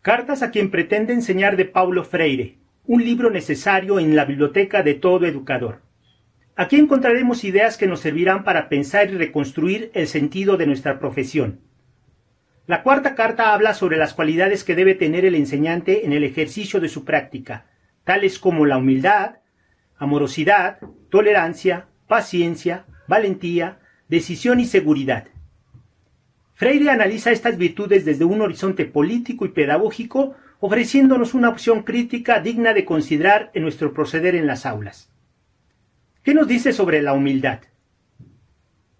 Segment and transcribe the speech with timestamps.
[0.00, 4.94] Cartas a quien pretende enseñar de Paulo Freire, un libro necesario en la biblioteca de
[4.94, 5.82] todo educador.
[6.56, 11.60] Aquí encontraremos ideas que nos servirán para pensar y reconstruir el sentido de nuestra profesión.
[12.66, 16.80] La cuarta carta habla sobre las cualidades que debe tener el enseñante en el ejercicio
[16.80, 17.66] de su práctica,
[18.04, 19.36] tales como la humildad,
[19.96, 20.78] amorosidad,
[21.10, 23.78] tolerancia, paciencia, valentía,
[24.08, 25.28] decisión y seguridad.
[26.54, 32.72] Freire analiza estas virtudes desde un horizonte político y pedagógico, ofreciéndonos una opción crítica digna
[32.74, 35.10] de considerar en nuestro proceder en las aulas.
[36.22, 37.60] ¿Qué nos dice sobre la humildad?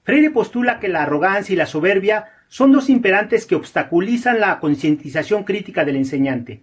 [0.02, 5.44] Freire postula que la arrogancia y la soberbia son dos imperantes que obstaculizan la concientización
[5.44, 6.62] crítica del enseñante.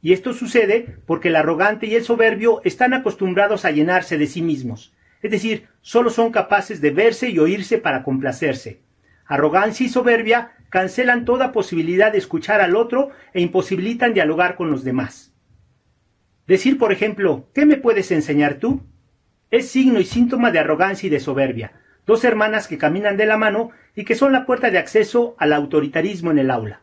[0.00, 4.42] Y esto sucede porque el arrogante y el soberbio están acostumbrados a llenarse de sí
[4.42, 8.80] mismos, es decir, solo son capaces de verse y oírse para complacerse.
[9.28, 14.84] Arrogancia y soberbia cancelan toda posibilidad de escuchar al otro e imposibilitan dialogar con los
[14.84, 15.34] demás.
[16.46, 18.86] Decir, por ejemplo, ¿qué me puedes enseñar tú?
[19.50, 21.72] Es signo y síntoma de arrogancia y de soberbia,
[22.06, 25.52] dos hermanas que caminan de la mano y que son la puerta de acceso al
[25.52, 26.80] autoritarismo en el aula.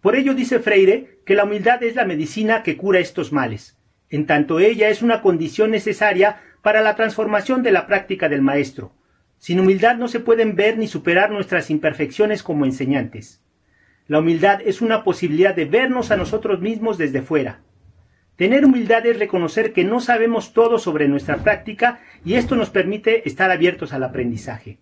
[0.00, 3.78] Por ello dice Freire que la humildad es la medicina que cura estos males,
[4.10, 8.92] en tanto ella es una condición necesaria para la transformación de la práctica del maestro.
[9.42, 13.42] Sin humildad no se pueden ver ni superar nuestras imperfecciones como enseñantes.
[14.06, 17.60] La humildad es una posibilidad de vernos a nosotros mismos desde fuera,
[18.36, 23.28] Tener humildad es reconocer que no sabemos todo sobre nuestra práctica y esto nos permite
[23.28, 24.78] estar abiertos al aprendizaje.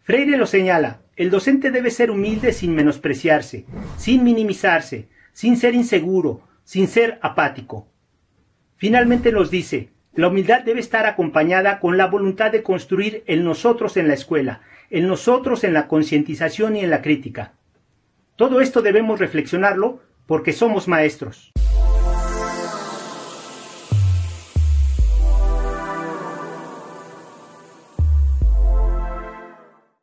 [0.00, 3.66] Freire lo señala, el docente debe ser humilde sin menospreciarse,
[3.98, 7.88] sin minimizarse, sin ser inseguro, sin ser apático.
[8.76, 13.98] Finalmente nos dice, la humildad debe estar acompañada con la voluntad de construir el nosotros
[13.98, 17.52] en la escuela, el nosotros en la concientización y en la crítica.
[18.34, 21.52] Todo esto debemos reflexionarlo porque somos maestros.